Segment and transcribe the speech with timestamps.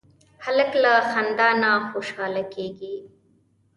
[0.45, 2.95] هلک له خندا نه خوشحاله کېږي.